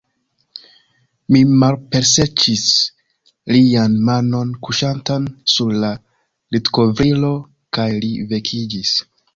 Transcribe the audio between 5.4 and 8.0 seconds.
sur la litkovrilo, kaj